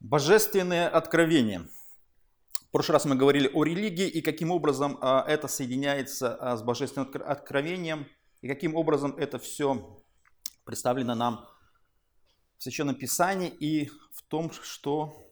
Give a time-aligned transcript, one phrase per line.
[0.00, 1.68] Божественное откровение.
[2.68, 6.62] В прошлый раз мы говорили о религии и каким образом а, это соединяется а, с
[6.62, 8.06] божественным откровением,
[8.40, 10.02] и каким образом это все
[10.64, 11.46] представлено нам
[12.56, 15.30] в Священном Писании и в том, что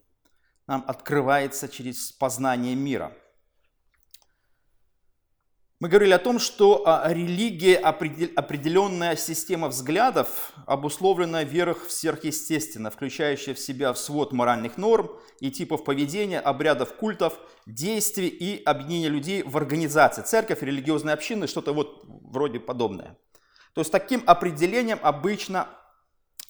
[0.66, 3.16] нам открывается через познание мира–
[5.80, 13.54] мы говорили о том, что а, религия– определенная система взглядов, обусловленная верой в сверхъестественное, включающая
[13.54, 19.56] в себя свод моральных норм и типов поведения, обрядов, культов, действий и объединения людей в
[19.56, 23.16] организации, церковь, религиозные общины, что-то вот вроде подобное.
[23.72, 25.68] То есть таким определением обычно,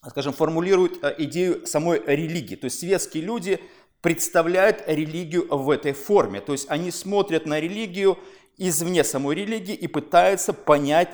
[0.07, 2.55] скажем, формулируют а, идею самой религии.
[2.55, 3.59] То есть светские люди
[4.01, 6.41] представляют религию в этой форме.
[6.41, 8.17] То есть они смотрят на религию
[8.59, 11.09] извне самой религии и пытаются понять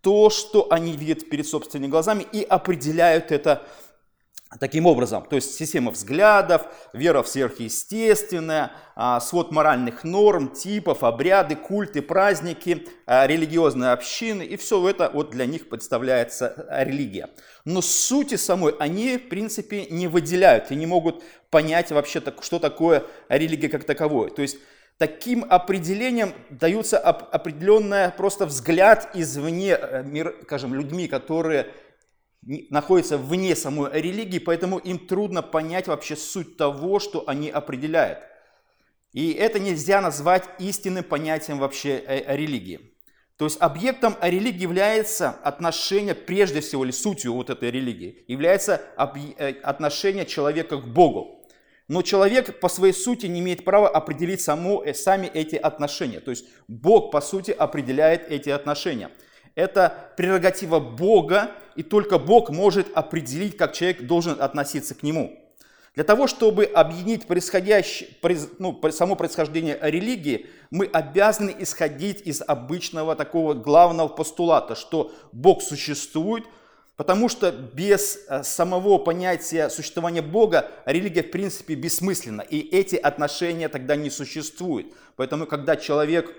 [0.00, 3.66] то, что они видят перед собственными глазами и определяют это
[4.60, 5.26] таким образом.
[5.28, 6.62] То есть система взглядов,
[6.92, 14.42] вера в сверхъестественное, а, свод моральных норм, типов, обряды, культы, праздники, а, религиозные общины.
[14.42, 17.30] И все это вот для них представляется религия.
[17.64, 23.04] Но сути самой они, в принципе, не выделяют и не могут понять вообще, что такое
[23.28, 24.30] религия как таковое.
[24.30, 24.58] То есть
[24.98, 31.74] Таким определением даются определенный просто взгляд извне, э, мир, скажем, людьми, которые
[32.70, 38.20] находятся вне самой религии, поэтому им трудно понять вообще суть того, что они определяют.
[39.12, 42.92] И это нельзя назвать истинным понятием вообще э, религии.
[43.36, 49.52] То есть объектом религии является отношение, прежде всего, или сутью вот этой религии, является э,
[49.62, 51.35] отношение человека к Богу.
[51.88, 56.20] Но человек по своей сути не имеет права определить само, э, сами эти отношения.
[56.20, 59.10] То есть Бог по сути определяет эти отношения.
[59.54, 65.40] Это прерогатива Бога, и только Бог может определить, как человек должен относиться к Нему.
[65.94, 68.10] Для того, чтобы объединить происходящее,
[68.58, 76.44] ну, само происхождение религии, мы обязаны исходить из обычного такого главного постулата, что Бог существует–
[76.96, 82.40] Потому что без э, самого понятия существования Бога религия в принципе бессмысленна.
[82.40, 84.94] И эти отношения тогда не существуют.
[85.16, 86.34] Поэтому, когда человек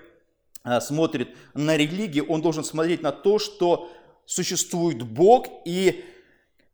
[0.64, 3.88] э, смотрит на религию, он должен смотреть на то, что
[4.26, 6.04] существует Бог и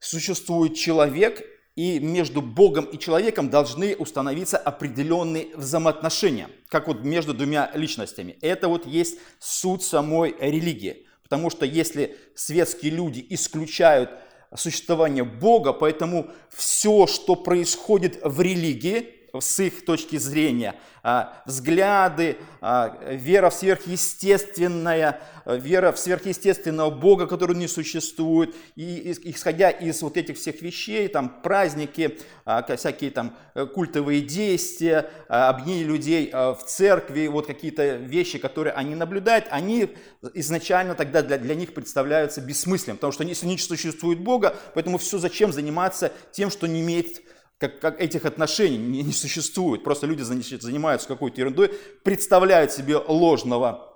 [0.00, 1.44] существует человек,
[1.76, 8.38] и между Богом и человеком должны установиться определенные взаимоотношения, как вот между двумя личностями.
[8.40, 11.03] Это вот есть суть самой религии.
[11.24, 14.10] Потому что если светские люди исключают
[14.54, 22.96] существование Бога, поэтому все, что происходит в религии, с их точки зрения, а, взгляды, а,
[23.10, 30.38] вера в сверхъестественное, вера в сверхъестественного Бога, который не существует, и исходя из вот этих
[30.38, 37.46] всех вещей, там праздники, а, всякие там э, культовые действия, объединение людей в церкви, вот
[37.46, 39.94] какие-то вещи, которые они наблюдают, они
[40.32, 45.18] изначально тогда для, для них представляются бессмысленным, потому что если не существует Бога, поэтому все
[45.18, 47.23] зачем заниматься тем, что не имеет
[47.68, 49.82] как, как этих отношений не, не существует.
[49.82, 51.70] Просто люди занимаются какой-то ерундой,
[52.02, 53.94] представляют себе ложного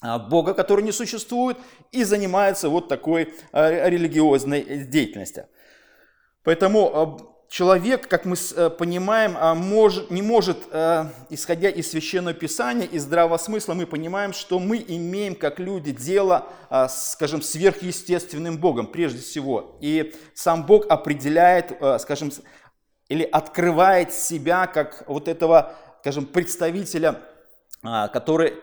[0.00, 1.56] а, Бога, который не существует,
[1.90, 5.46] и занимаются вот такой а, религиозной деятельностью.
[6.42, 7.16] Поэтому а,
[7.48, 9.36] человек, как мы э, понимаем,
[10.10, 10.58] не может,
[11.30, 16.48] исходя из Священного Писания, из здравого смысла, мы понимаем, что мы имеем, как люди, дело,
[16.88, 19.78] скажем, сверхъестественным Богом, прежде всего.
[19.80, 22.32] И сам Бог определяет, скажем,
[23.08, 27.20] или открывает себя как вот этого, скажем, представителя,
[27.82, 28.54] а, который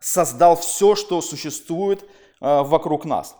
[0.00, 2.04] создал все, что существует
[2.40, 3.36] а, вокруг нас.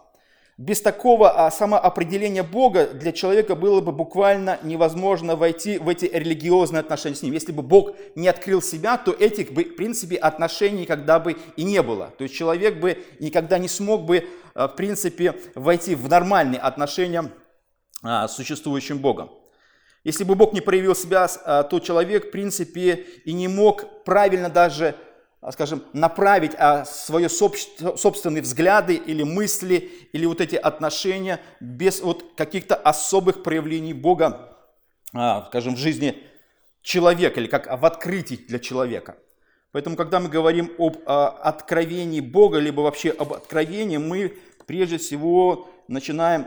[0.57, 6.81] Без такого а, самоопределения Бога для человека было бы буквально невозможно войти в эти религиозные
[6.81, 7.35] отношения с Ним.
[7.35, 11.65] Если бы Бог не открыл себя, то этих бы, в принципе, отношений никогда бы и
[11.65, 12.13] не было.
[12.17, 17.33] То есть человек бы никогда не смог бы, в принципе, войти в нормальные отношения
[18.03, 19.31] с существующим Богом.
[20.05, 24.51] Если бы Бог не проявил себя, а, то человек, в принципе, и не мог правильно
[24.51, 24.95] даже,
[25.41, 32.35] а, скажем, направить а, свои собственные взгляды или мысли, или вот эти отношения без вот
[32.37, 34.51] каких-то особых проявлений Бога,
[35.49, 36.23] скажем, в жизни
[36.83, 39.17] человека, или как в открытии для человека.
[39.73, 44.37] Поэтому, когда мы говорим об откровении Бога, либо вообще об откровении, мы
[44.67, 46.47] прежде всего начинаем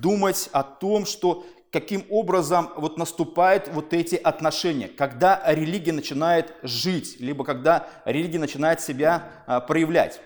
[0.00, 7.20] думать о том, что каким образом вот наступают вот эти отношения, когда религия начинает жить,
[7.20, 10.20] либо когда религия начинает себя а, проявлять.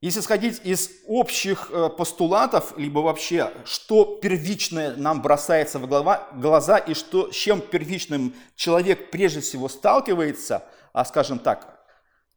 [0.00, 6.94] Если сходить из общих э, постулатов, либо вообще, что первичное нам бросается в глаза и
[6.94, 11.77] что, с чем первичным человек прежде всего сталкивается, а скажем так,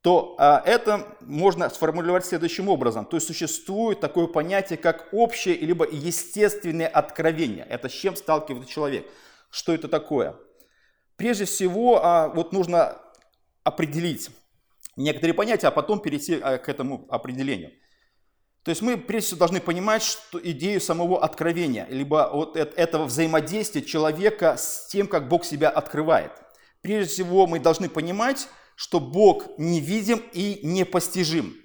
[0.02, 3.06] то а, это можно сформулировать следующим образом.
[3.06, 7.66] То есть существует такое понятие, как общее либо естественное откровение.
[7.70, 9.08] Это с чем сталкивается человек.
[9.52, 10.36] Что это такое?
[11.18, 12.98] Прежде всего, а, вот нужно
[13.64, 14.32] определить
[14.96, 17.72] некоторые понятия, а потом перейти а, к этому определению.
[18.64, 23.84] То есть мы прежде всего должны понимать что идею самого откровения, либо вот этого взаимодействия
[23.84, 26.32] человека с тем, как Бог себя открывает.
[26.82, 28.48] Прежде всего мы должны понимать,
[28.82, 31.56] что Бог невидим и непостижим.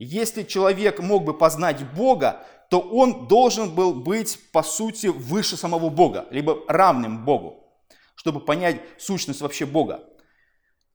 [0.00, 5.90] Если человек мог бы познать Бога, то он должен был быть, по сути, выше самого
[5.90, 7.72] Бога, либо равным Богу,
[8.16, 10.02] чтобы понять сущность вообще Бога.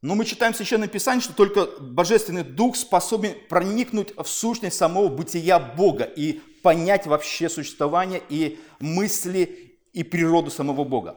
[0.01, 5.07] Но мы читаем в Священном Писании, что только Божественный Дух способен проникнуть в сущность самого
[5.07, 11.15] бытия Бога и понять вообще существование и мысли и природу самого Бога.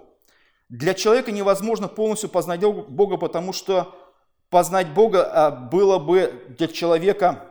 [0.68, 4.03] Для человека невозможно полностью познать Бога, потому что
[4.50, 7.50] познать Бога а, было бы для человека,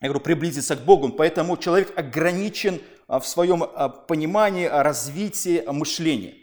[0.00, 1.10] я говорю, приблизиться к Богу.
[1.10, 6.36] Поэтому человек ограничен а, в своем а, понимании, развитии, мышления.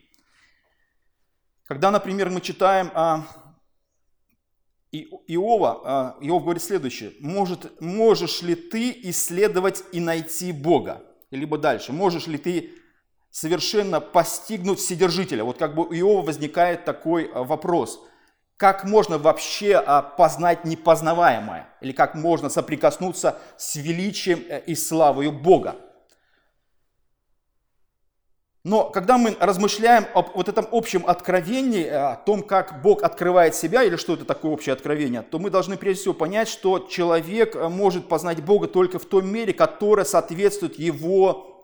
[1.63, 2.92] Когда, например, мы читаем
[4.92, 7.13] Иова, Иов говорит следующее.
[7.19, 11.01] Может, можешь ли ты исследовать и найти Бога?
[11.31, 11.92] Либо дальше.
[11.92, 12.74] Можешь ли ты
[13.31, 15.44] совершенно постигнуть Вседержителя?
[15.44, 18.00] Вот как бы у Иова возникает такой вопрос.
[18.57, 21.68] Как можно вообще а, познать непознаваемое?
[21.81, 25.75] Или как можно соприкоснуться с величием э, и славой Бога?
[28.63, 33.56] Но когда мы размышляем об вот этом общем откровении, э, о том, как Бог открывает
[33.56, 37.56] себя, или что это такое общее откровение, то мы должны прежде всего понять, что человек
[37.57, 41.55] э, может познать Бога только в той мере, которая соответствует его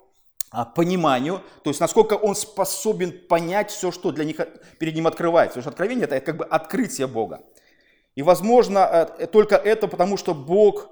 [0.75, 4.37] пониманию, то есть насколько он способен понять все, что для них,
[4.79, 5.53] перед ним открывается.
[5.55, 7.41] Потому что откровение– это как бы открытие Бога.
[8.15, 10.89] И возможно э, только это потому, что Бог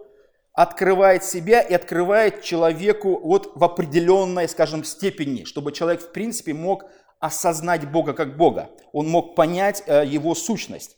[0.54, 6.86] открывает себя и открывает человеку вот в определенной, скажем, степени, чтобы человек, в принципе, мог
[7.20, 8.70] осознать Бога как Бога.
[8.94, 10.98] Он мог понять э, его сущность.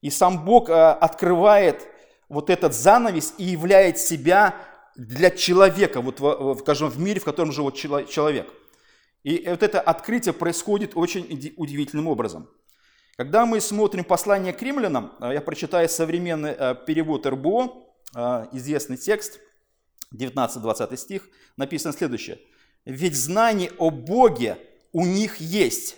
[0.00, 1.86] И сам Бог э, открывает
[2.28, 4.54] вот этот занавес и являет себя
[4.98, 8.52] для человека, вот, в, скажем, в мире, в котором живет человек.
[9.22, 12.50] И вот это открытие происходит очень удивительным образом.
[13.16, 16.54] Когда мы смотрим послание к римлянам, э, я прочитаю современный
[16.86, 17.84] перевод РБО,
[18.14, 19.40] а, известный текст,
[20.12, 22.38] 19-20 стих, написано следующее.
[22.84, 24.56] «Ведь знание о Боге
[24.92, 25.96] у них есть.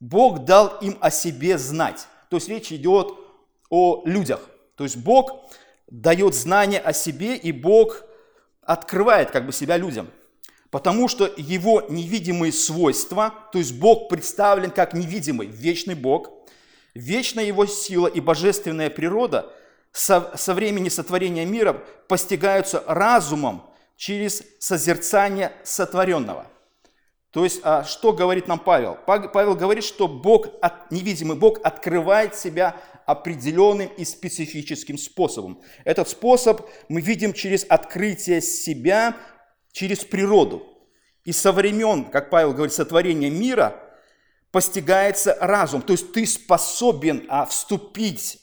[0.00, 2.06] Бог дал им о себе знать».
[2.30, 3.14] То есть речь идет
[3.68, 4.48] о людях.
[4.76, 5.50] То есть Бог
[5.88, 8.04] дает знание о себе, и Бог
[8.66, 10.10] открывает как бы себя людям.
[10.70, 16.30] Потому что его невидимые свойства, то есть Бог представлен как невидимый, вечный Бог,
[16.94, 19.52] вечная его сила и божественная природа–
[19.94, 23.62] со, со времени сотворения мира постигаются разумом
[23.96, 26.46] через созерцание сотворенного.
[27.30, 28.98] То есть, а, что говорит нам Павел?
[29.06, 30.48] Павел говорит, что Бог,
[30.90, 32.76] невидимый Бог, открывает себя
[33.06, 35.60] определенным и специфическим способом.
[35.84, 39.16] Этот способ мы видим через открытие себя,
[39.72, 40.66] через природу.
[41.24, 43.80] И со времен, как Павел говорит, сотворения мира
[44.50, 45.82] постигается разум.
[45.82, 48.40] То есть ты способен а, вступить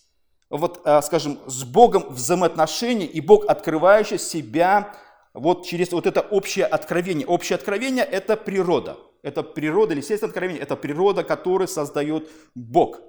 [0.52, 4.94] вот, э, скажем, с Богом взаимоотношения, и Бог, открывающий себя
[5.34, 7.26] вот через вот это общее откровение.
[7.26, 8.98] Общее откровение– это природа.
[9.24, 13.00] Это природа, или естественное откровение– это природа, которую создает Бог.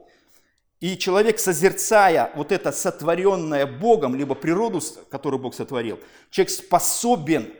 [0.83, 7.55] И человек, созерцая вот это сотворенное Богом, либо природу, которую Бог сотворил, человек способен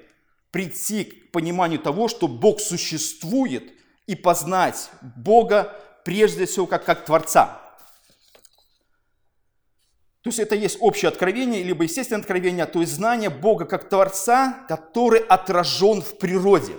[0.51, 3.73] прийти к пониманию того, что Бог существует,
[4.09, 5.73] и познать Бога
[6.05, 7.61] прежде всего как, как Творца.
[10.23, 14.65] То есть это есть общее откровение, либо естественное откровение, то есть знание Бога как Творца,
[14.69, 16.73] который отражен в природе.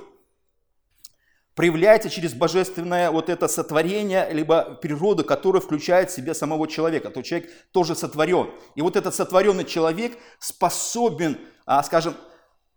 [1.55, 7.11] Проявляется через божественное вот это сотворение, либо природу, которая включает в себя самого человека.
[7.11, 8.49] То человек тоже сотворен.
[8.75, 12.15] И вот этот сотворенный человек способен, а, скажем,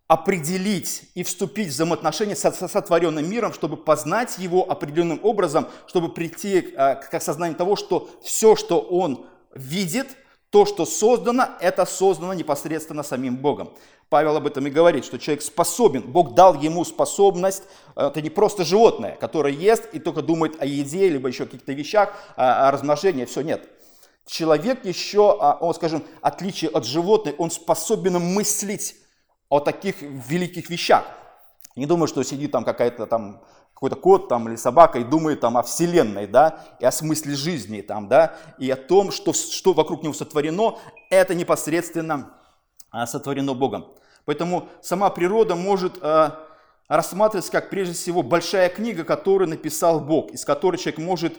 [0.08, 6.74] определить и вступить в взаимоотношения со сотворенным миром, чтобы познать его определенным образом, чтобы прийти
[6.76, 10.08] а, к осознанию того, что все, что он видит–
[10.56, 13.74] то, что создано, это создано непосредственно самим Богом.
[14.08, 18.30] Павел об этом и говорит, что человек способен, Бог дал ему способность, э, это не
[18.30, 22.70] просто животное, которое ест и только думает о еде, либо еще о каких-то вещах, о
[22.70, 23.68] размножении, все нет.
[24.26, 28.96] Человек еще, а, он, скажем, отличие от животных, он способен мыслить
[29.50, 31.04] о таких великих вещах.
[31.74, 33.42] Не думаю, что сидит там какая-то там
[33.76, 37.82] какой-то кот там или собака и думает там о вселенной, да, и о смысле жизни
[37.82, 40.78] там, да, и о том, что, что вокруг него сотворено,
[41.10, 42.30] это непосредственно
[42.90, 43.88] а, сотворено Богом.
[44.24, 46.38] Поэтому сама природа может а,
[46.88, 51.34] рассматриваться как прежде всего большая книга, которую написал Бог, из которой человек может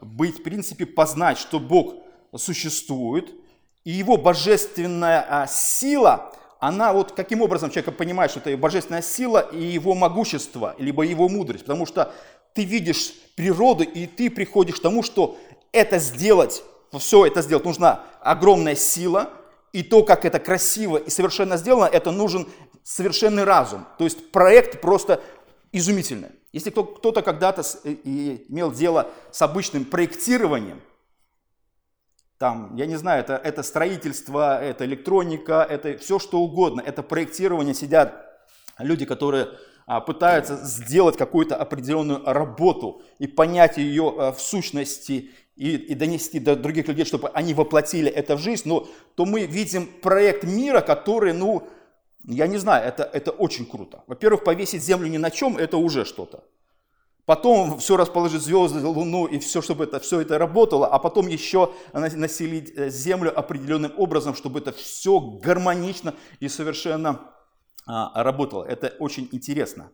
[0.00, 1.96] быть, в принципе, познать, что Бог
[2.36, 3.34] существует,
[3.82, 9.48] и его божественная а, сила она вот каким образом человек понимает, что это божественная сила
[9.50, 12.12] и его могущество, либо его мудрость, потому что
[12.54, 15.38] ты видишь природу, и ты приходишь к тому, что
[15.72, 16.62] это сделать,
[16.98, 19.30] все это сделать, нужна огромная сила,
[19.72, 22.46] и то, как это красиво и совершенно сделано, это нужен
[22.82, 23.86] совершенный разум.
[23.98, 25.22] То есть проект просто
[25.72, 26.30] изумительный.
[26.52, 30.80] Если кто-то когда-то имел дело с обычным проектированием,
[32.40, 37.74] там, я не знаю, это, это строительство, это электроника, это все что угодно, это проектирование,
[37.74, 38.14] сидят
[38.78, 39.48] люди, которые
[39.84, 46.40] а, пытаются сделать какую-то определенную работу и понять ее а, в сущности и, и донести
[46.40, 50.80] до других людей, чтобы они воплотили это в жизнь, но то мы видим проект мира,
[50.80, 51.68] который, ну,
[52.26, 54.02] я не знаю, это, это очень круто.
[54.06, 56.42] Во-первых, повесить землю ни на чем, это уже что-то.
[57.30, 61.72] Потом все расположить звезды, луну и все, чтобы это, все это работало, а потом еще
[61.92, 67.20] населить э, землю определенным образом, чтобы это все гармонично и совершенно
[67.86, 68.64] а, работало.
[68.64, 69.92] Это очень интересно.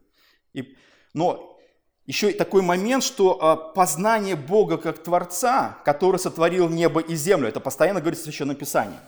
[0.54, 0.78] И,
[1.12, 1.58] но
[2.06, 7.48] еще и такой момент, что а, познание Бога как Творца, который сотворил небо и землю,
[7.48, 8.98] это постоянно говорится в Священном Писании.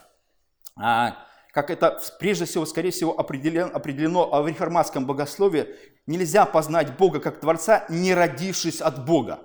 [0.77, 1.17] А,
[1.59, 5.75] как это прежде всего, скорее всего, определено, определено в реформатском богословии,
[6.07, 9.41] нельзя познать Бога как Творца, не родившись от Бога.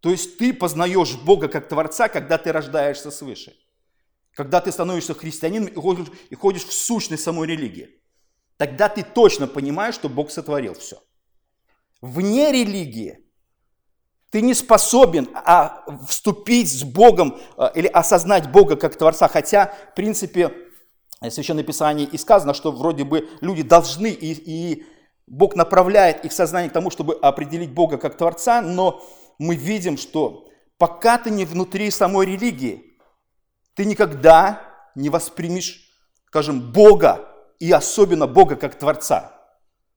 [0.00, 3.54] То есть ты познаешь Бога как Творца, когда ты рождаешься свыше.
[4.34, 8.00] Когда ты становишься христианином и ходишь, и ходишь в сущность самой религии.
[8.56, 11.02] Тогда ты точно понимаешь, что Бог сотворил все.
[12.00, 13.27] Вне религии
[14.30, 19.94] ты не способен а, вступить с Богом а, или осознать Бога как Творца, хотя, в
[19.94, 20.52] принципе,
[21.20, 24.86] в Священном Писании и сказано, что вроде бы люди должны, и, и
[25.26, 29.02] Бог направляет их сознание к тому, чтобы определить Бога как Творца, но
[29.38, 32.98] мы видим, что пока ты не внутри самой религии,
[33.74, 34.62] ты никогда
[34.94, 35.90] не воспримешь,
[36.26, 37.24] скажем, Бога,
[37.58, 39.32] и особенно Бога как Творца.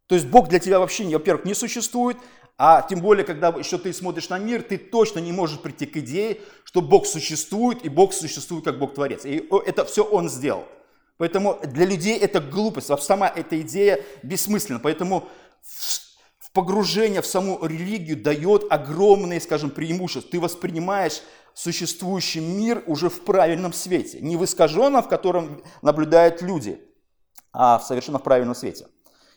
[0.08, 2.18] То есть Бог для тебя вообще, во-первых, не существует,
[2.64, 5.98] а тем более, когда еще ты смотришь на мир, ты точно не можешь прийти к
[5.98, 9.26] идее, что Бог существует, и Бог существует как Бог-творец.
[9.26, 10.66] И это все Он сделал.
[11.18, 14.80] Поэтому для людей это глупость, сама эта идея бессмысленна.
[14.80, 15.28] Поэтому
[16.54, 20.30] погружение в саму религию дает огромные, скажем, преимущества.
[20.30, 21.24] Ты воспринимаешь
[21.56, 24.20] существующий мир уже в правильном свете.
[24.22, 26.80] Не в искаженном, в котором наблюдают люди,
[27.54, 28.86] а в совершенно правильном свете.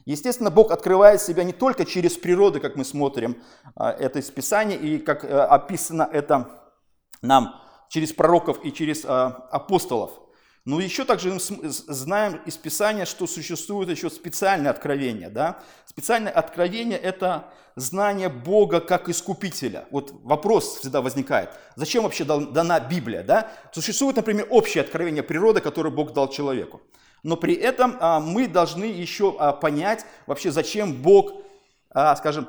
[0.07, 3.43] Естественно, Бог открывает себя не только через природу, как мы смотрим
[3.75, 6.51] а, это из Писания, и как э, описано это
[7.23, 10.13] нам через пророков и через а, апостолов.
[10.67, 15.29] Но еще также мы знаем из Писания, что существует еще специальное откровение.
[15.29, 15.61] Да?
[15.87, 19.87] Специальное откровение– это знание Бога как искупителя.
[19.91, 23.23] Вот вопрос всегда возникает, зачем вообще дана Библия?
[23.23, 23.51] Да?
[23.73, 26.81] Существует, например, общее откровение природы, которое Бог дал человеку
[27.25, 31.33] но при этом а, мы должны еще а, понять вообще, зачем Бог,
[31.91, 32.49] а, скажем,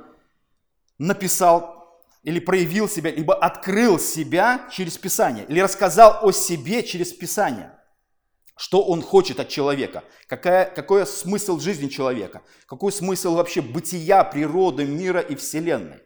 [0.97, 7.71] написал или проявил себя, либо открыл себя через Писание, или рассказал о себе через Писание.
[8.57, 14.85] Что он хочет от человека, какая, какой смысл жизни человека, какой смысл вообще бытия, природы,
[14.85, 16.01] мира и Вселенной.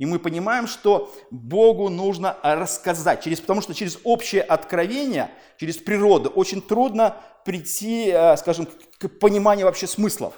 [0.00, 6.30] И мы понимаем, что Богу нужно рассказать, через, потому что через общее откровение, через природу
[6.30, 8.66] очень трудно прийти, э, скажем,
[8.98, 10.32] к пониманию вообще смыслов.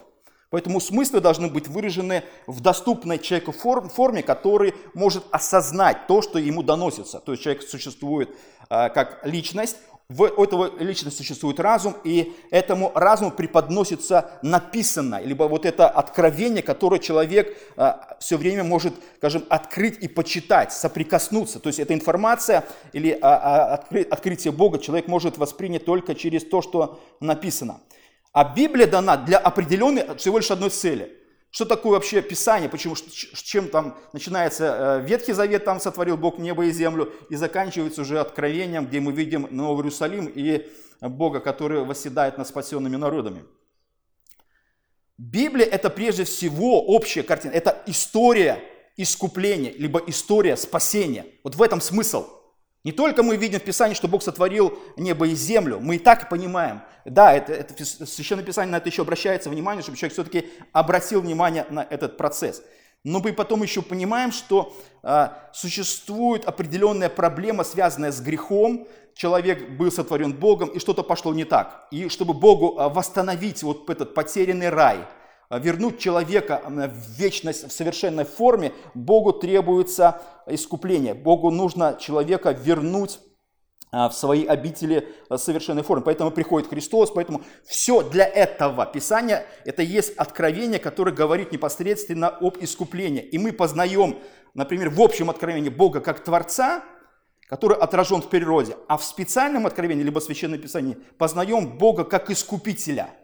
[0.50, 6.64] Поэтому смыслы должны быть выражены в доступной человеку форме, который может осознать то, что ему
[6.64, 7.20] доносится.
[7.20, 8.30] То есть человек существует
[8.68, 9.76] э, как личность,
[10.08, 16.98] в этого личности существует разум, и этому разуму преподносится написанное, либо вот это откровение, которое
[16.98, 21.60] человек а, все время может, скажем, открыть и почитать, соприкоснуться.
[21.60, 23.74] То есть эта информация или а, а,
[24.10, 27.80] открытие Бога человек может воспринять только через то, что написано.
[28.32, 31.16] А Библия дана для определенной, всего лишь одной цели–
[31.52, 32.70] что такое вообще Писание?
[32.70, 38.00] Почему, чем там начинается э, Ветхий Завет, там сотворил Бог небо и землю, и заканчивается
[38.00, 40.66] уже откровением, где мы видим Новый Иерусалим и
[41.02, 43.44] Бога, который восседает над спасенными народами.
[45.18, 48.58] Библия это прежде всего общая картина, это история
[48.96, 51.26] искупления, либо история спасения.
[51.44, 52.26] Вот в этом смысл.
[52.84, 56.28] Не только мы видим в Писании, что Бог сотворил небо и землю, мы и так
[56.28, 56.82] понимаем.
[57.04, 61.64] Да, это, это Священное Писание на это еще обращается внимание, чтобы человек все-таки обратил внимание
[61.70, 62.62] на этот процесс.
[63.04, 68.86] Но мы потом еще понимаем, что а, существует определенная проблема, связанная с грехом.
[69.14, 71.86] Человек был сотворен Богом, и что-то пошло не так.
[71.90, 75.06] И чтобы Богу а, восстановить вот этот потерянный рай–
[75.58, 81.14] вернуть человека в вечность в совершенной форме, Богу требуется искупление.
[81.14, 83.20] Богу нужно человека вернуть
[83.90, 85.06] а, в свои обители
[85.36, 86.02] совершенной формы.
[86.02, 92.56] Поэтому приходит Христос, поэтому все для этого Писания, это есть откровение, которое говорит непосредственно об
[92.58, 93.22] искуплении.
[93.22, 94.18] И мы познаем,
[94.54, 96.82] например, в общем откровении Бога как Творца,
[97.46, 102.30] который отражен в природе, а в специальном откровении, либо в Священном Писании, познаем Бога как
[102.30, 103.10] Искупителя–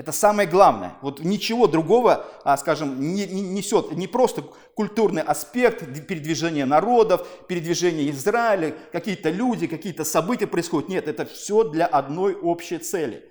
[0.00, 0.94] это самое главное.
[1.02, 4.42] Вот ничего другого, а, скажем, не, не несет не просто
[4.74, 10.88] культурный аспект передвижения народов, передвижения Израиля, какие-то люди, какие-то события происходят.
[10.88, 13.30] Нет, это все для одной общей цели.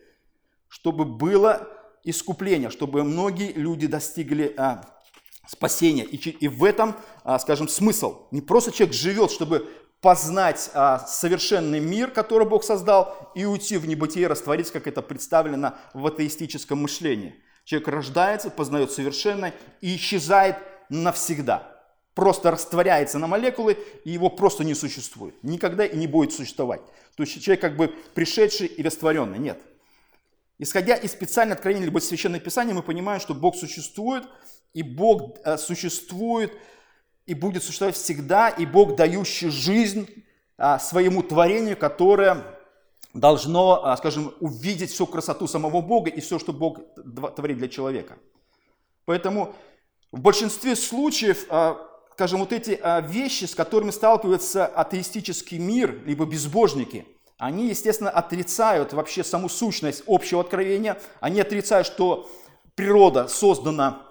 [0.68, 1.68] Чтобы было
[2.04, 4.84] искупление, чтобы многие люди достигли а,
[5.48, 6.04] спасения.
[6.04, 8.28] И, и в этом, а, скажем, смысл.
[8.30, 9.68] Не просто человек живет, чтобы
[10.01, 15.75] познать а, совершенный мир, который Бог создал, и уйти в небытие, раствориться, как это представлено
[15.94, 17.36] в атеистическом мышлении.
[17.65, 20.58] Человек рождается, познает совершенное и исчезает
[20.89, 21.75] навсегда.
[22.15, 25.36] Просто растворяется на молекулы, и его просто не существует.
[25.44, 26.82] Никогда и не будет существовать.
[27.15, 29.38] То есть человек как бы пришедший и растворенный.
[29.38, 29.62] Нет.
[30.58, 34.25] Исходя из специального откровения либо священного писания, мы понимаем, что Бог существует,
[34.74, 36.51] и Бог а, существует
[37.30, 40.10] и будет существовать всегда, и Бог, дающий жизнь
[40.58, 42.44] а, своему творению, которое
[43.14, 46.80] должно, а, скажем, увидеть всю красоту самого Бога и все, что Бог
[47.36, 48.18] творит для человека.
[49.06, 49.54] Поэтому
[50.12, 51.78] в большинстве случаев, а,
[52.14, 57.06] скажем, вот эти вещи, с которыми сталкивается атеистический мир, либо безбожники,
[57.38, 62.28] они, естественно, отрицают вообще саму сущность общего откровения, они отрицают, что
[62.74, 64.02] природа создана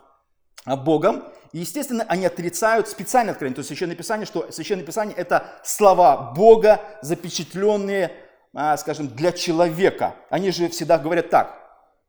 [0.64, 5.46] Богом, и, естественно, они отрицают специальное откровение, то есть Священное Писание, что Священное Писание– это
[5.64, 8.12] слова Бога, запечатленные,
[8.54, 10.14] а, скажем, для человека.
[10.30, 11.54] Они же всегда говорят так.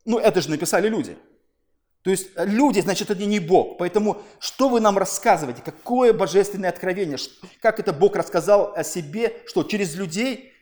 [0.05, 1.17] Ну, это же написали люди.
[2.01, 3.77] То есть люди, значит, это не Бог.
[3.77, 5.61] Поэтому что вы нам рассказываете?
[5.61, 7.17] Какое божественное откровение?
[7.61, 9.41] Как это Бог рассказал о себе?
[9.45, 10.53] Что, через людей?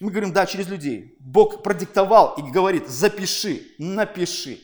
[0.00, 1.16] Мы говорим, да, через людей.
[1.20, 4.58] Бог продиктовал и говорит, запиши, напиши.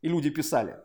[0.00, 0.76] И люди писали.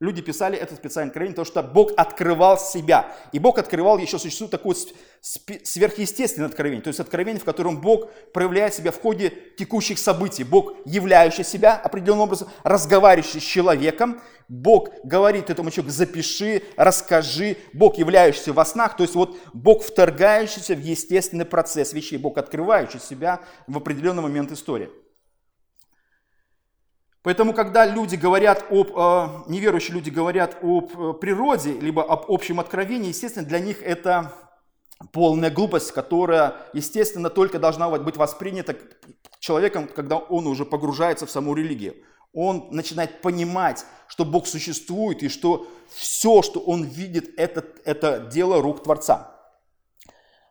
[0.00, 3.14] Люди писали это специальное откровение, потому что Бог открывал себя.
[3.32, 4.74] И Бог открывал, еще существует такое
[5.20, 6.80] сверхъестественное откровение.
[6.80, 10.42] То есть откровение, в котором Бог проявляет себя в ходе текущих событий.
[10.42, 14.22] Бог, являющий себя определенным образом, разговаривающий с человеком.
[14.48, 17.58] Бог говорит этому человеку, запиши, расскажи.
[17.74, 18.96] Бог, являющийся во снах.
[18.96, 22.16] То есть вот Бог, вторгающийся в естественный процесс вещей.
[22.16, 24.88] Бог, открывающий себя в определенный момент истории.
[27.22, 32.60] Поэтому, когда люди говорят об, э, неверующие люди говорят об э, природе, либо об общем
[32.60, 34.32] откровении, естественно, для них это
[35.12, 38.74] полная глупость, которая, естественно, только должна быть воспринята
[39.38, 41.96] человеком, когда он уже погружается в саму религию.
[42.32, 48.62] Он начинает понимать, что Бог существует и что все, что он видит, это, это дело
[48.62, 49.36] рук Творца.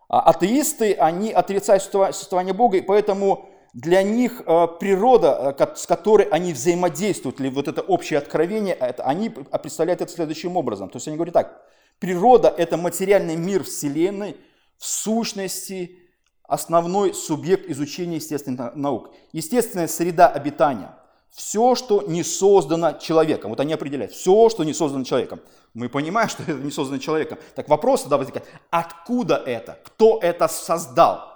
[0.08, 6.28] А атеисты, они отрицают существование Бога, и поэтому для них э, природа, э, с которой
[6.28, 10.90] они взаимодействуют, или вот это общее откровение, это, они представляют это следующим образом.
[10.90, 11.62] То есть они говорят так,
[12.00, 14.38] природа– это материальный мир Вселенной,
[14.78, 16.00] в сущности,
[16.44, 19.14] основной субъект изучения естественных наук.
[19.34, 20.96] Естественная среда обитания.
[21.30, 23.52] Все, что не создано человеком.
[23.52, 24.14] Вот они определяют.
[24.14, 25.42] Все, что не создано человеком.
[25.76, 27.38] Мы понимаем, что это не создано человеком.
[27.54, 28.48] Так вопрос тогда возникает.
[28.72, 29.78] Откуда это?
[29.84, 31.29] Кто это создал?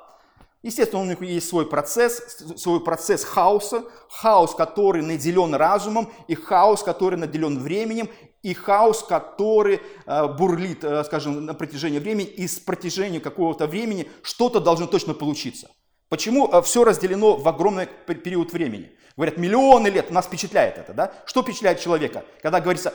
[0.63, 6.84] Естественно, у них есть свой процесс, свой процесс хаоса, хаос, который наделен разумом, и хаос,
[6.84, 8.10] который наделен временем,
[8.43, 14.10] и хаос, который э, бурлит, э, скажем, на протяжении времени, и с протяжения какого-то времени
[14.21, 15.69] что-то должно точно получиться.
[16.08, 18.91] Почему э, все разделено в огромный период времени?
[19.17, 21.12] Говорят, миллионы лет, нас впечатляет это, да?
[21.26, 22.23] Что впечатляет человека?
[22.41, 22.93] Когда говорится,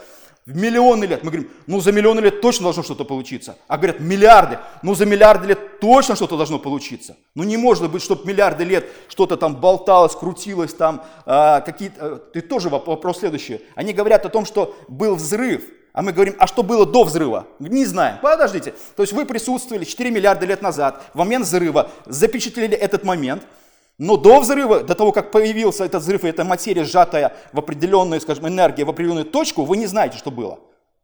[0.48, 1.22] в миллионы лет.
[1.24, 3.58] Мы говорим, ну за миллионы лет точно должно что-то получиться.
[3.68, 4.58] А говорят, миллиарды.
[4.82, 7.18] Ну за миллиарды лет точно что-то должно получиться.
[7.34, 12.16] Ну не может быть, чтобы миллиарды лет что-то там болталось, крутилось там, э, какие-то...
[12.16, 13.60] Ты тоже вопрос следующий.
[13.74, 15.64] Они говорят о том, что был взрыв.
[15.92, 17.46] А мы говорим, а что было до взрыва?
[17.58, 18.16] Не знаем.
[18.22, 18.72] Подождите.
[18.96, 23.42] То есть вы присутствовали 4 миллиарда лет назад, в момент взрыва, запечатлели этот момент–
[23.98, 28.20] но до взрыва, до того, как появился этот взрыв, и эта материя, сжатая в определенную,
[28.20, 30.60] скажем, энергию, в определенную точку, вы не знаете, что было.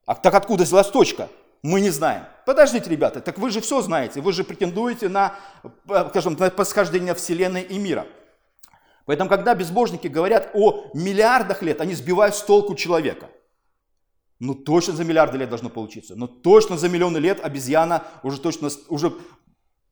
[0.07, 1.28] А так откуда взялась точка?
[1.62, 2.24] Мы не знаем.
[2.46, 5.35] Подождите, ребята, так вы же все знаете, вы же претендуете на,
[5.88, 8.07] э, скажем, на происхождение Вселенной и мира.
[9.07, 13.28] Поэтому, когда безбожники говорят о миллиардах лет, они сбивают с толку человека.
[14.38, 16.14] Ну, точно за миллиарды лет должно получиться.
[16.16, 19.14] Ну, точно за миллионы лет обезьяна уже точно, уже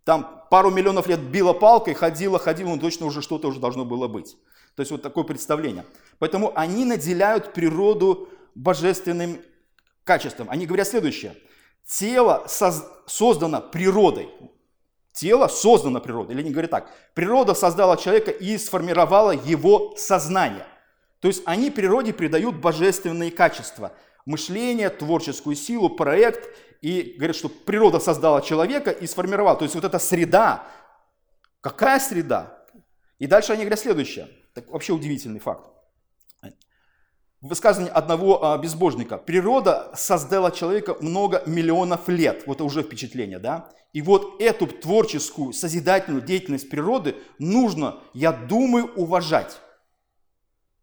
[0.04, 4.08] там пару миллионов лет била палкой, ходила, ходила, ну, точно уже что-то уже должно было
[4.08, 4.36] быть.
[4.74, 5.84] То есть вот такое представление.
[6.18, 9.38] Поэтому они наделяют природу божественным
[10.04, 10.48] качеством.
[10.50, 11.36] Они говорят следующее–
[11.86, 14.30] тело соз, создано природой.
[15.12, 16.34] Тело создано природой.
[16.34, 20.66] Или они говорят так, природа создала человека и сформировала его сознание.
[21.20, 23.92] То есть они природе придают божественные качества.
[24.26, 26.48] Мышление, творческую силу, проект.
[26.80, 29.56] И говорят, что природа создала человека и сформировала.
[29.56, 30.66] То есть вот эта среда.
[31.61, 32.58] Какая среда?
[33.18, 34.28] И дальше они говорят следующее.
[34.54, 35.72] Так, вообще удивительный факт
[37.42, 39.18] высказывание одного а, безбожника.
[39.18, 42.44] Природа создала человека много миллионов лет.
[42.46, 43.68] Вот это уже впечатление, да?
[43.92, 49.61] И вот эту творческую, созидательную деятельность природы нужно, я думаю, уважать.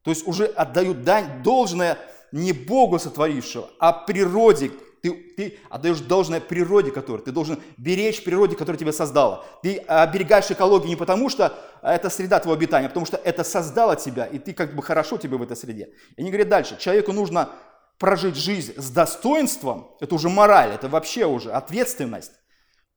[0.03, 1.97] То есть уже отдают дань должное
[2.31, 8.55] не Богу сотворившего, а природе, ты, ты отдаешь должное природе, которую ты должен беречь природе,
[8.55, 9.45] которая тебя создала.
[9.63, 13.95] Ты оберегаешь экологию не потому, что это среда твоего обитания, а потому что это создало
[13.95, 15.89] тебя, и ты как бы хорошо тебе в этой среде.
[16.17, 17.49] И они говорят дальше, человеку нужно
[17.97, 22.31] прожить жизнь с достоинством, это уже мораль, это вообще уже ответственность.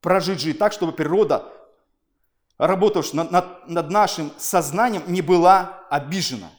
[0.01, 1.45] Прожить жизнь так, чтобы природа,
[2.57, 6.49] работавшая над, над, над нашим сознанием, не была обижена.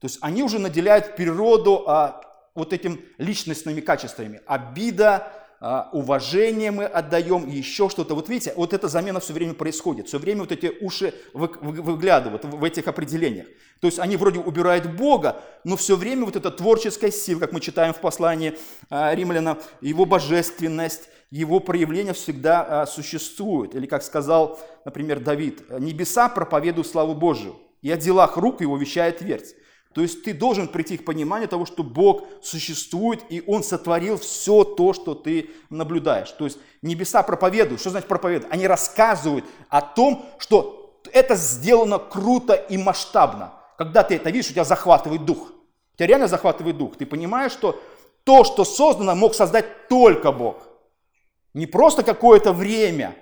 [0.00, 2.20] То есть они уже наделяют природу а,
[2.54, 4.40] вот этим личностными качествами.
[4.46, 8.14] Обида, а, уважение мы отдаем, еще что-то.
[8.14, 10.06] Вот видите, вот эта замена все время происходит.
[10.06, 13.46] Все время вот эти уши выглядывают в этих определениях.
[13.80, 17.60] То есть они вроде убирают Бога, но все время вот эта творческая сила, как мы
[17.60, 18.56] читаем в послании
[18.88, 23.74] а, римляна, его божественность, его проявление всегда а, существует.
[23.74, 29.18] Или как сказал, например, Давид, небеса проповедуют славу Божию, и о делах рук его вещает
[29.18, 29.54] твердь.
[29.94, 34.64] То есть ты должен прийти к пониманию того, что Бог существует, и Он сотворил все
[34.64, 36.30] то, что ты наблюдаешь.
[36.32, 37.80] То есть небеса проповедуют.
[37.80, 38.52] Что значит проповедуют?
[38.52, 43.54] Они рассказывают о том, что это сделано круто и масштабно.
[43.76, 45.52] Когда ты это видишь, у тебя захватывает дух.
[45.94, 46.96] У тебя реально захватывает дух.
[46.96, 47.80] Ты понимаешь, что
[48.24, 50.68] то, что создано, мог создать только Бог.
[51.54, 53.16] Не просто какое-то время,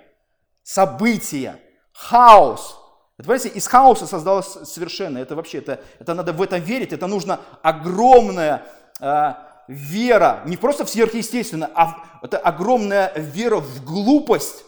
[0.63, 1.59] события,
[1.93, 2.77] хаос,
[3.23, 5.17] понимаете, из хаоса создалось совершенно.
[5.17, 6.93] Это вообще, это, это надо в этом верить.
[6.93, 8.65] Это нужно огромная
[8.99, 9.33] э,
[9.67, 14.65] вера, не просто в сверхъестественное, а это огромная вера в глупость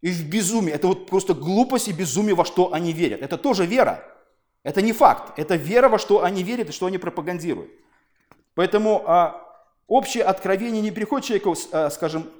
[0.00, 0.74] и в безумие.
[0.74, 3.22] Это вот просто глупость и безумие, во что они верят.
[3.22, 4.04] Это тоже вера.
[4.62, 5.38] Это не факт.
[5.38, 7.70] Это вера, во что они верят и что они пропагандируют.
[8.54, 9.40] Поэтому а,
[9.86, 12.30] общее откровение не приходит человеку, а, скажем,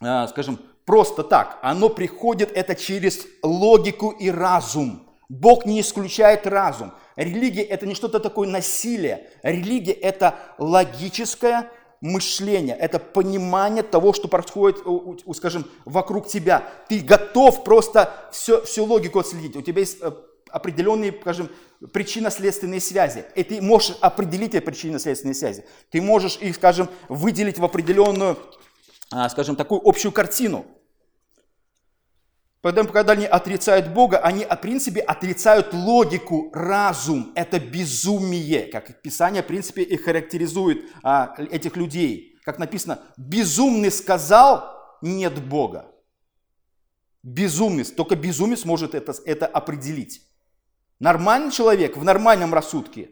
[0.00, 1.58] а, скажем, просто так.
[1.60, 5.06] Оно приходит это через логику и разум.
[5.28, 6.94] Бог не исключает разум.
[7.14, 9.28] Религия это не что-то такое насилие.
[9.42, 11.70] Религия это логическое
[12.00, 14.78] мышление, это понимание того, что происходит,
[15.36, 16.62] скажем, вокруг тебя.
[16.88, 19.56] Ты готов просто все, всю логику отследить.
[19.56, 20.10] У тебя есть э,
[20.48, 21.50] определенные, скажем,
[21.92, 23.26] причинно-следственные связи.
[23.34, 25.66] И ты можешь определить эти причинно-следственные связи.
[25.90, 28.38] Ты можешь их, скажем, выделить в определенную,
[29.10, 30.64] а, скажем, такую общую картину.
[32.60, 37.32] Поэтому, когда они отрицают Бога, они, в принципе, отрицают логику, разум.
[37.36, 42.36] Это безумие, как Писание, в принципе, и характеризует а, этих людей.
[42.44, 45.86] Как написано, безумный сказал, нет Бога.
[47.22, 50.22] Безумный, только безумец может это, это определить.
[50.98, 53.10] Нормальный человек в нормальном рассудке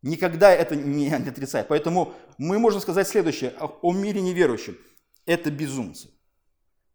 [0.00, 1.68] никогда это не отрицает.
[1.68, 4.78] Поэтому мы можем сказать следующее о мире неверующем.
[5.26, 6.08] Это безумцы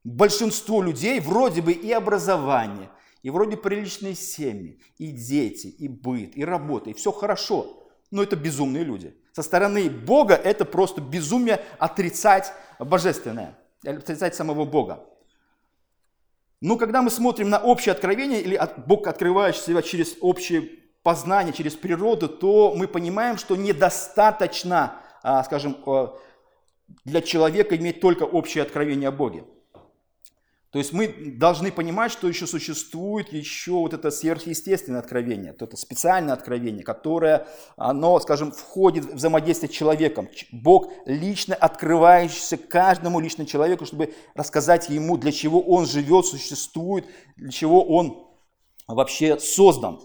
[0.07, 2.89] большинство людей вроде бы и образование,
[3.23, 7.89] и вроде приличные семьи, и дети, и быт, и работа, и все хорошо.
[8.09, 9.17] Но это безумные люди.
[9.33, 15.05] Со стороны Бога это просто безумие отрицать божественное, отрицать самого Бога.
[16.61, 20.69] Но когда мы смотрим на общее откровение, или Бог открывающий себя через общее
[21.03, 25.77] познание, через природу, то мы понимаем, что недостаточно, а, скажем,
[27.03, 29.43] для человека иметь только общее откровение о Боге.
[30.71, 35.77] То есть мы должны понимать, что еще существует еще вот это сверхъестественное откровение, то это
[35.77, 40.29] специальное откровение, которое, оно, скажем, входит в взаимодействие с человеком.
[40.51, 47.05] Бог лично открывающийся каждому лично человеку, чтобы рассказать ему, для чего он живет, существует,
[47.37, 48.27] для чего он
[48.87, 50.01] вообще создан.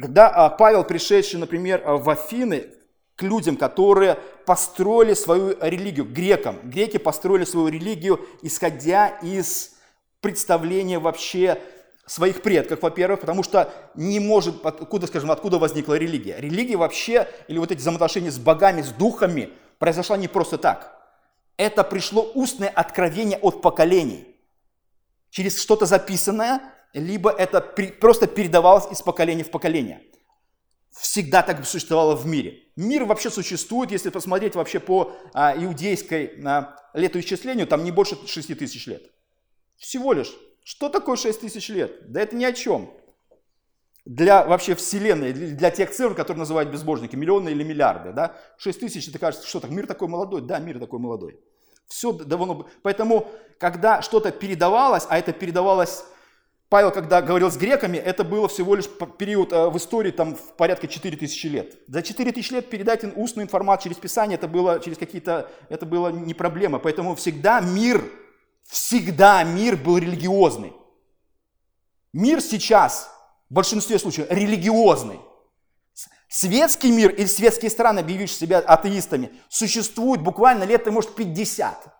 [0.00, 2.70] Когда а, Павел, пришедший, например, в Афины,
[3.18, 4.14] к людям, которые
[4.46, 6.60] построили свою религию, грекам.
[6.62, 9.72] Греки построили свою религию, исходя из
[10.20, 11.60] представления вообще
[12.06, 16.36] своих предков, во-первых, потому что не может, откуда, скажем, откуда возникла религия.
[16.38, 20.96] Религия вообще, или вот эти взаимоотношения с богами, с духами, произошла не просто так.
[21.56, 24.36] Это пришло устное откровение от поколений.
[25.30, 26.60] Через что-то записанное,
[26.94, 30.02] либо это просто передавалось из поколения в поколение
[30.98, 32.64] всегда так существовало в мире.
[32.78, 38.56] Мир вообще существует, если посмотреть вообще по а, иудейской а, летоисчислению, там не больше 6
[38.56, 39.02] тысяч лет.
[39.76, 40.32] Всего лишь.
[40.62, 42.12] Что такое 6 тысяч лет?
[42.12, 42.94] Да это ни о чем.
[44.04, 48.36] Для вообще Вселенной, для тех цифр, которые называют безбожники, миллионы или миллиарды, да?
[48.58, 50.42] 6 тысяч, это кажется, что так, мир такой молодой?
[50.42, 51.40] Да, мир такой молодой.
[51.88, 52.68] Все давно...
[52.82, 53.26] Поэтому,
[53.58, 56.04] когда что-то передавалось, а это передавалось
[56.68, 60.52] Павел, когда говорил с греками, это было всего лишь период э, в истории там в
[60.54, 61.78] порядка 4000 лет.
[61.86, 66.34] За 4000 лет передать устную информацию через Писание, это было через какие-то, это было не
[66.34, 66.78] проблема.
[66.78, 68.04] Поэтому всегда мир,
[68.64, 70.74] всегда мир был религиозный.
[72.12, 73.10] Мир сейчас,
[73.48, 75.20] в большинстве случаев, религиозный.
[76.28, 81.94] Светский мир или светские страны, объявившие себя атеистами, существуют буквально лет, может, 50.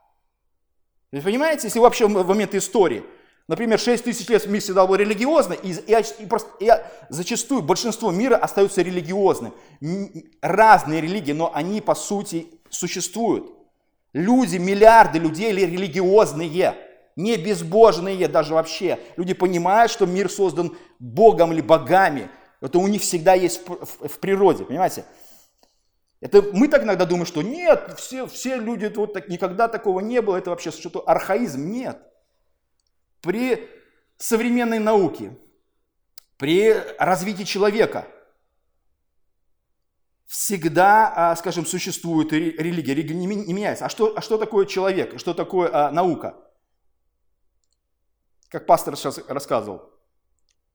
[1.13, 3.03] Вы понимаете, если вообще в момент истории–
[3.49, 6.71] Например, 6 тысяч лет мир всегда был религиозный, и, и, и, просто, и
[7.09, 9.55] зачастую большинство мира остаются религиозным.
[10.43, 13.51] Разные религии, но они по сути существуют.
[14.13, 16.75] Люди, миллиарды людей религиозные,
[17.17, 18.99] не безбожные даже вообще.
[19.17, 22.29] Люди понимают, что мир создан Богом или богами.
[22.61, 25.07] Это у них всегда есть в, в, в природе, понимаете?
[26.21, 30.21] Это мы так иногда думаем, что нет, все, все люди, вот так, никогда такого не
[30.21, 31.71] было, это вообще что-то архаизм.
[31.71, 31.99] Нет
[33.29, 33.69] при
[34.17, 35.37] современной науке,
[36.39, 38.09] при развитии человека
[40.25, 43.85] всегда, а, скажем, существует религия, религия не меняется.
[43.85, 46.37] А что, а что такое человек, что такое а, наука?
[48.49, 49.91] Как пастор сейчас рассказывал,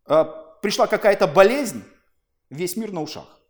[0.06, 0.26] а,
[0.62, 1.84] пришла какая-то болезнь,
[2.52, 3.42] весь мир на ушах.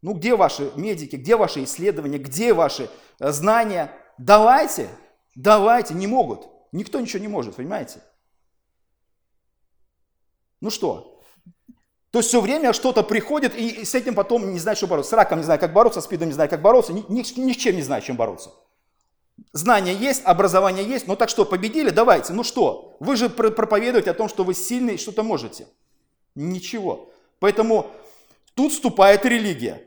[0.00, 2.88] Ну где ваши медики, где ваши исследования, где ваши
[3.18, 3.90] знания?
[4.16, 4.90] Давайте,
[5.34, 6.55] давайте, не могут.
[6.76, 8.02] Никто ничего не может, понимаете?
[10.60, 11.22] Ну что?
[12.10, 15.10] То есть все время что-то приходит, и с этим потом не знаю, что бороться.
[15.10, 17.52] С раком не знаю, как бороться, с спидом не знаю, как бороться, ни, ни, ни
[17.52, 18.50] с чем не знаю, чем бороться.
[19.52, 21.88] Знания есть, образование есть, ну так что, победили?
[21.88, 22.96] Давайте, ну что?
[23.00, 25.68] Вы же проповедуете о том, что вы сильный, что-то можете.
[26.34, 27.10] Ничего.
[27.38, 27.90] Поэтому
[28.54, 29.82] тут вступает религия.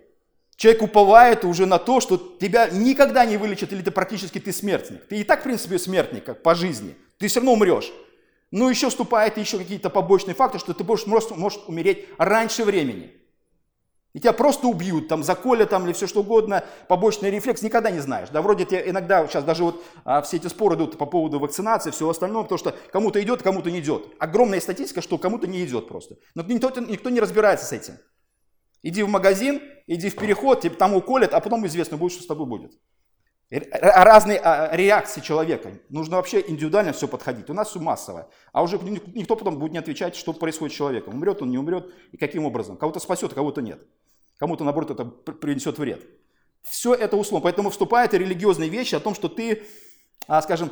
[0.60, 5.06] Человек уповает уже на то, что тебя никогда не вылечат, или ты практически ты смертник.
[5.08, 6.98] Ты и так, в принципе, смертник, как по жизни.
[7.18, 7.94] Ты все равно умрешь.
[8.52, 13.14] Но еще вступает еще какие-то побочные факты, что ты можешь, можешь, можешь умереть раньше времени.
[14.12, 18.02] И тебя просто убьют, там, заколят там, или все что угодно, побочный рефлекс, никогда не
[18.02, 18.28] знаешь.
[18.28, 21.92] Да, вроде тебе иногда, сейчас даже вот а, все эти споры идут по поводу вакцинации,
[21.92, 24.08] всего остального, потому что кому-то идет, кому-то не идет.
[24.20, 26.18] Огромная статистика, что кому-то не идет просто.
[26.36, 27.94] Но никто, никто не разбирается с этим.
[28.82, 32.28] Иди в магазин, иди в переход, тебе там уколят, а потом известно будет, что с
[32.28, 32.72] тобой будет.
[33.52, 35.72] Разные а, реакции человека.
[35.90, 37.50] Нужно вообще индивидуально все подходить.
[37.50, 38.28] У нас все массовое.
[38.54, 41.16] А уже никто потом будет не отвечать, что происходит с человеком.
[41.16, 42.78] Умрет он, не умрет и каким образом.
[42.78, 43.82] Кого-то спасет, а кого-то нет.
[44.38, 46.06] Кому-то, наоборот, это принесет вред.
[46.62, 47.44] Все это условно.
[47.44, 49.64] Поэтому вступают религиозные вещи о том, что ты,
[50.28, 50.72] а, скажем,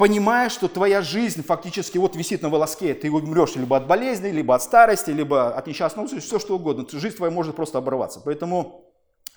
[0.00, 4.54] понимаешь, что твоя жизнь фактически вот висит на волоске, ты умрешь либо от болезни, либо
[4.54, 8.22] от старости, либо от несчастного случая, все что угодно, жизнь твоя может просто оборваться.
[8.24, 8.86] Поэтому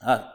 [0.02, 0.34] а,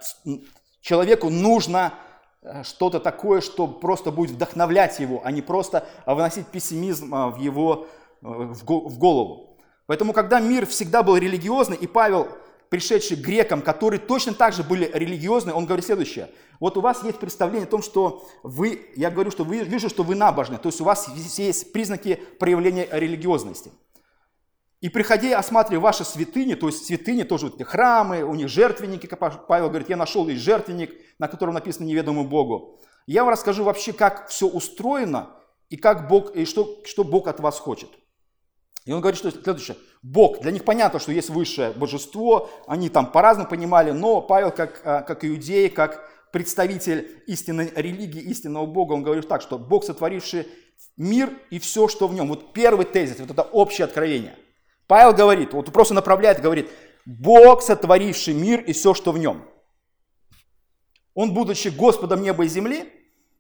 [0.83, 1.95] человеку нужно
[2.43, 7.39] э, что-то такое, что просто будет вдохновлять его, а не просто вносить пессимизм а, в
[7.39, 7.87] его
[8.21, 9.57] э, в голову.
[9.87, 12.29] Поэтому, когда мир всегда был религиозный, и Павел
[12.71, 16.31] пришедший к грекам, которые точно так же были религиозны, он говорит следующее.
[16.61, 20.03] Вот у вас есть представление о том, что вы, я говорю, что вы, вижу, что
[20.03, 23.71] вы набожны, то есть у вас есть признаки проявления религиозности.
[24.81, 29.69] И приходя осматривая ваши святыни, то есть святыни тоже вот храмы, у них жертвенники, Павел
[29.69, 32.81] говорит, я нашел и жертвенник, на котором написано неведомому Богу.
[33.07, 35.31] Я вам расскажу вообще, как все устроено
[35.69, 37.91] и как Бог, и что, что Бог от вас хочет.
[38.89, 39.77] И он говорит, что следующее.
[40.01, 44.81] Бог, для них понятно, что есть высшее божество, они там по-разному понимали, но Павел, как,
[44.83, 50.49] а, как иудей, как представитель истинной религии, истинного Бога, он говорит так, что Бог, сотворивший
[50.97, 52.29] мир и все, что в нем.
[52.29, 54.39] Вот первый тезис, вот это общее откровение.
[54.87, 56.71] Павел говорит, вот просто направляет, говорит,
[57.05, 59.45] Бог, сотворивший мир и все, что в нем.
[61.13, 62.91] Он, будучи Господом неба и земли,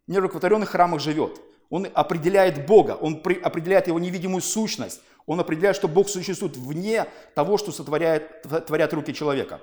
[0.07, 1.41] в нерукотворенных храмах живет.
[1.71, 7.59] Он определяет Бога, он определяет его невидимую сущность, он определяет, что Бог существует вне того,
[7.59, 9.61] что сотворяет, творят руки человека.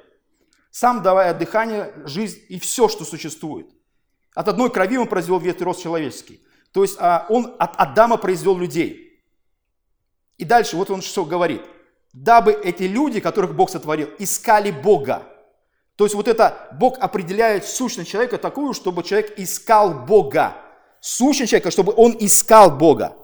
[0.70, 3.68] сам давая дыхание, жизнь и все, что существует.
[4.36, 6.40] От одной крови он произвел весь рост человеческий.
[6.72, 9.24] То есть а, он от Адама произвел людей.
[10.38, 11.64] И дальше вот он что говорит.
[12.14, 15.24] Дабы эти люди, которых Бог сотворил, искали Бога.
[15.96, 20.58] То есть вот это Бог определяет сущность человека такую, чтобы человек искал Бога.
[21.00, 23.16] Сущность человека, чтобы он искал Бога.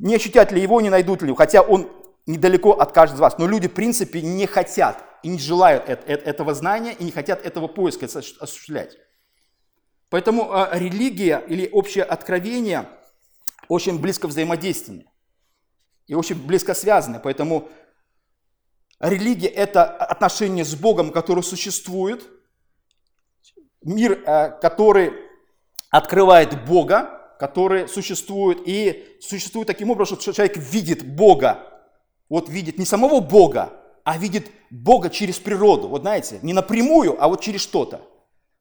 [0.00, 1.90] Не ощутят ли его, не найдут ли его, хотя он
[2.26, 3.38] недалеко от каждого из вас.
[3.38, 7.68] Но люди, в принципе, не хотят и не желают этого знания, и не хотят этого
[7.68, 8.96] поиска осуществлять.
[10.08, 12.88] Поэтому а, религия или общее откровение
[13.68, 15.04] очень близко взаимодействованы
[16.06, 17.20] и очень близко связаны.
[17.20, 17.68] Поэтому
[19.00, 22.26] религия– это отношение с Богом, которое существует,
[23.82, 25.12] мир, а, который
[25.90, 31.66] открывает Бога, который существует, и существует таким образом, что человек видит Бога.
[32.28, 33.72] Вот видит не самого Бога,
[34.04, 35.88] а видит Бога через природу.
[35.88, 38.02] Вот знаете, не напрямую, а вот через что-то.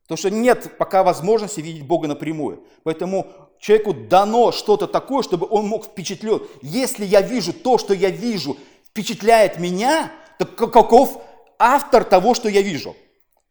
[0.03, 2.63] Потому что нет пока возможности видеть Бога напрямую.
[2.83, 3.27] Поэтому
[3.59, 6.41] человеку дано что-то такое, чтобы он мог впечатлен.
[6.61, 8.55] Если я вижу то, что я вижу,
[8.87, 11.21] впечатляет меня, то каков
[11.59, 12.95] автор того, что я вижу?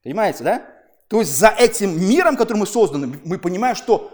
[0.03, 0.67] Понимаете, да?
[1.09, 4.11] То есть за этим миром, который мы созданы, мы понимаем, что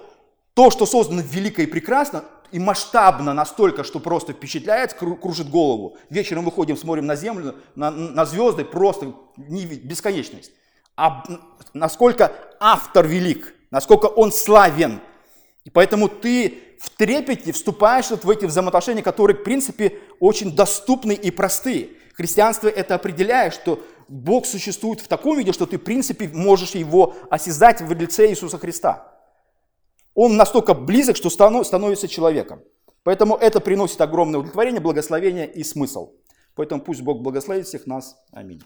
[0.54, 5.96] то, что создано велико и прекрасно, и масштабно настолько, что просто впечатляет, кружит голову.
[6.10, 10.52] Вечером выходим, смотрим на землю, на, на звезды, просто бесконечность
[10.96, 11.24] а
[11.72, 15.00] насколько автор велик, насколько он славен.
[15.64, 21.12] И поэтому ты в трепете вступаешь вот в эти взаимоотношения, которые, в принципе, очень доступны
[21.12, 21.90] и простые.
[22.14, 27.16] Христианство это определяет, что Бог существует в таком виде, что ты, в принципе, можешь его
[27.30, 29.13] осязать в лице Иисуса Христа.
[30.14, 32.62] Он настолько близок, что становится человеком.
[33.02, 36.12] Поэтому это приносит огромное удовлетворение, благословение и смысл.
[36.54, 38.16] Поэтому пусть Бог благословит всех нас.
[38.32, 38.62] Аминь.